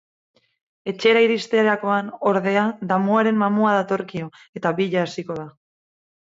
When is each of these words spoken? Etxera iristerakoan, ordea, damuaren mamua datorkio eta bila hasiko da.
Etxera 0.91 1.19
iristerakoan, 1.25 2.09
ordea, 2.31 2.63
damuaren 2.93 3.37
mamua 3.43 3.75
datorkio 3.81 4.31
eta 4.63 4.73
bila 4.81 5.05
hasiko 5.05 5.39
da. 5.43 5.47